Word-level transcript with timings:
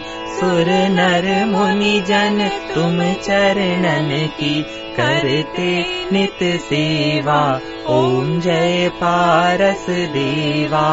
सुर 0.42 0.66
नर 0.68 1.46
मुनि 1.46 2.00
जन 2.00 2.50
तुम 2.74 3.14
चरणन 3.14 4.26
की 4.26 4.62
करते 4.96 5.86
नित 6.12 6.60
सेवा। 6.60 7.60
ओम 7.86 8.40
जय 8.40 8.90
पारस 8.94 9.86
देवा। 9.90 10.88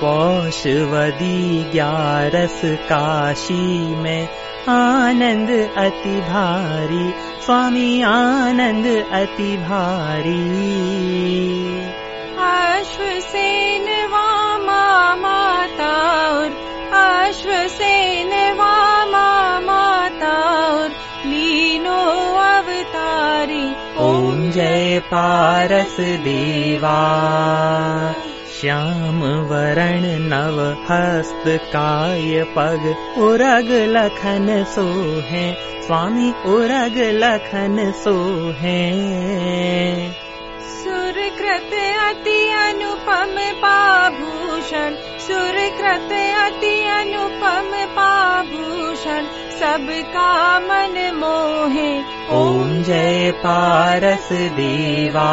पौषवदी 0.00 1.70
ग्यारस 1.72 2.60
काशी 2.64 3.94
में 3.96 4.28
आनंद 4.68 5.50
अति 5.76 6.20
भारी 6.20 7.12
स्वामी 7.44 8.02
आनंद 8.02 8.86
अति 9.12 9.56
भारी। 9.56 10.44
अश्वसेन 12.38 14.08
माता 15.22 16.08
अश्वसेन 16.92 17.97
जय 25.08 25.14
पारस 25.14 25.96
देवा 26.00 26.98
श्याम 28.60 29.22
वरण 29.22 30.02
नव 30.04 30.60
हस्त 30.90 31.44
काय 31.46 32.44
पग 32.44 32.94
उरग 33.18 33.68
लखन 33.70 34.64
सोहे। 34.68 35.52
स्वामी 35.82 36.30
उरग 36.30 36.92
लखन 36.96 37.92
सोहे। 37.96 38.90
सुरकृत 40.60 41.72
अति 42.02 42.50
अनुपम 42.50 43.58
पाभूषण। 43.64 44.94
सुरकृत 45.18 46.12
अति 46.38 46.84
अनुपम 46.84 47.86
पाभूषण। 47.86 49.22
सबका 49.58 50.58
मन 50.60 51.12
मोहे 51.14 52.17
ॐ 52.30 52.82
जय 52.82 53.32
पारस 53.36 54.28
देवा 54.32 55.28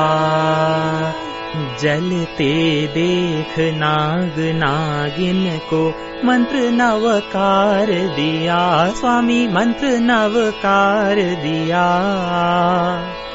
जलते 1.81 2.88
देख 2.88 3.59
नाग 3.59 4.35
नागिन 4.39 5.57
को 5.57 5.89
मंत्र 6.23 6.57
नवकार 6.57 7.85
दिया। 7.85 8.88
स्वामी 8.88 9.47
मंत्र 9.47 9.88
नवकार 9.88 11.16
दिया। 11.16 11.88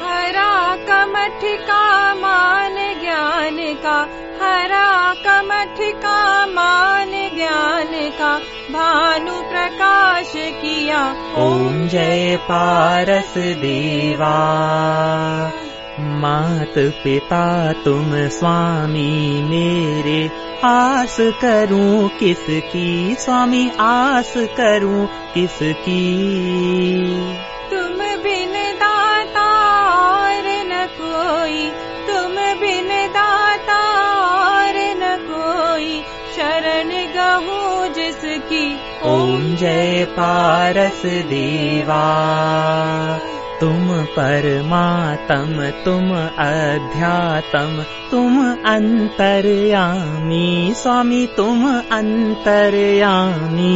हरा 0.01 0.75
कमठ 0.75 1.39
का 1.43 2.15
मान 2.15 2.75
ज्ञान 2.75 3.57
का। 3.83 3.99
हरा 4.41 5.13
कमठ 5.13 5.77
का 5.81 6.45
मान 6.45 7.11
ज्ञान 7.11 8.09
का 8.19 8.39
भानु 8.71 9.33
प्रकाश 9.33 10.33
किया। 10.35 11.15
ॐ 11.37 11.87
जय 11.87 12.39
पारस 12.41 13.33
देवा। 13.37 14.37
मात 15.99 16.73
पिता 16.77 17.73
तुम 17.73 18.11
स्वामी 18.13 19.41
मेरे 19.43 20.31
आस 20.63 21.17
करूं 21.19 22.07
किसकी? 22.07 23.15
स्वामी 23.15 23.71
आस 23.79 24.33
करूं 24.37 25.05
किसकी 25.05 26.11
जिसकी 38.49 38.79
ॐ 39.03 39.55
जय 39.55 40.05
पारस 40.09 41.01
देवा। 41.05 42.07
तुम 43.61 44.03
परमातम 44.03 45.81
तुम 45.85 46.35
अध्यातम 46.45 47.83
तुम 48.11 48.57
अंतर्यामी। 48.65 50.73
स्वामी 50.77 51.27
तुम 51.37 51.81
अंतर्यामी। 51.91 53.75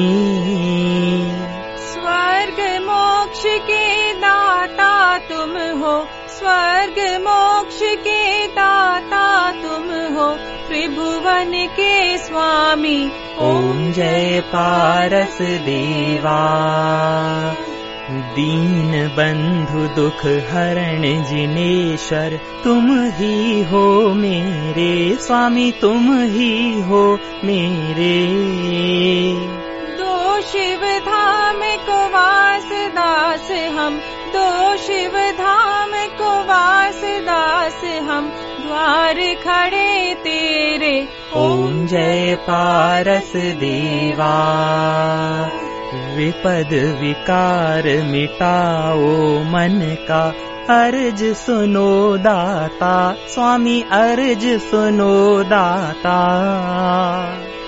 स्वर्ग 1.77 2.81
मोक्ष 2.81 3.43
के 3.45 4.13
दाता 4.13 5.17
तुम 5.17 5.79
हो। 5.79 6.07
स्वर्ग 6.29 7.21
मोक्ष 7.21 7.79
के 7.83 8.47
दाता 8.47 9.34
त्रिभुवन 10.85 11.51
के 11.67 12.17
स्वामी। 12.17 13.11
ॐ 13.39 13.91
जय 13.91 14.43
पारस 14.47 15.37
देवा। 15.41 16.41
दीन 18.11 19.07
बंधु 19.07 20.01
दुख 20.01 20.25
हरण 20.25 21.23
जिनेश्वर 21.23 22.39
तुम 22.63 23.05
ही 23.05 23.63
हो 23.63 24.13
मेरे। 24.13 25.17
स्वामी 25.21 25.71
तुम 25.71 26.21
ही 26.21 26.81
हो 26.81 27.19
मेरे। 27.43 28.27
दो 29.97 30.41
शिव 30.41 30.81
धाम 30.99 31.59
को 31.89 32.07
वास 32.07 32.69
दास 32.71 33.51
हम 33.51 33.97
दो 34.35 34.77
शिव 34.77 35.11
धाम 35.17 35.91
को 35.93 36.43
वास 36.43 37.01
दास 37.03 37.83
हम 37.83 38.31
द्वार 38.65 39.15
खड़े 39.15 40.15
तेरे। 40.15 41.07
ओम 41.35 41.87
जय 41.87 42.37
पारस 42.41 43.33
देवा। 43.35 44.55
विपद 45.93 46.97
विकार 47.01 47.83
मिटाओ 47.83 49.37
मन 49.43 49.97
का। 50.07 50.33
अर्ज़ 50.69 51.33
सुनो 51.33 52.17
दाता। 52.17 53.15
स्वामी 53.27 53.85
अर्ज़ 53.91 54.59
सुनो 54.59 55.43
दाता। 55.43 56.19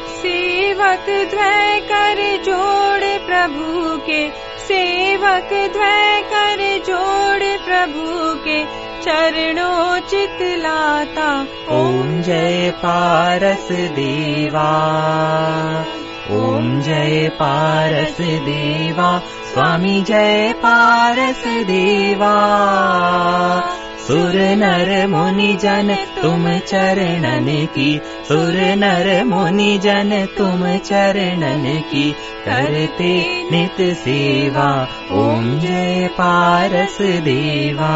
सेवक 0.07 1.05
द्वय 1.09 1.79
कर 1.79 2.43
जोड़ 2.43 3.27
प्रभु 3.27 3.97
के। 3.97 4.29
सेवक 4.59 5.49
द्वय 5.73 6.21
कर 6.21 6.83
जोड़ 6.87 7.57
प्रभु 7.65 8.35
के। 8.47 8.76
चरणों 9.03 9.99
चितलाता 9.99 11.29
ॐ 11.69 12.21
जय 12.21 12.71
पारस 12.77 13.67
देवा। 13.71 14.69
ॐ 16.31 16.81
जय 16.81 17.29
पारस 17.29 18.17
देवा। 18.21 19.19
स्वामी 19.53 20.01
जय 20.01 20.53
पारस 20.57 21.43
देवा 21.47 22.33
सुर 24.07 24.35
नर 24.35 25.07
मुनि 25.07 25.53
जन 25.53 25.95
तुम 26.21 26.59
चरणन 26.59 27.65
की। 27.75 28.01
सुर 28.27 28.55
नर 28.77 29.23
मुनि 29.23 29.77
जन 29.77 30.27
तुम 30.37 30.77
चरणन 30.77 31.81
की। 31.91 32.11
करते 32.45 33.11
नित 33.51 33.95
सेवा 33.95 34.69
ॐ 35.11 35.59
जय 35.59 36.09
पारस 36.11 36.97
देवा 37.01 37.93